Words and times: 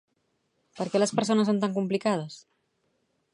Per 0.79 0.87
què 0.93 1.01
les 1.03 1.13
persones 1.19 1.49
són 1.51 1.61
tan 1.65 1.75
complicades? 1.77 2.39